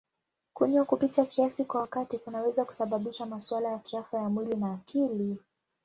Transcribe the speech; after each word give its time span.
Kunywa 0.53 0.85
kupita 0.85 1.25
kiasi 1.25 1.65
kwa 1.65 1.81
wakati 1.81 2.17
kunaweza 2.17 2.65
kusababisha 2.65 3.25
masuala 3.25 3.69
ya 3.71 3.79
kiafya 3.79 4.19
ya 4.19 4.29
mwili 4.29 4.55
na 4.55 4.73
akili. 4.73 5.37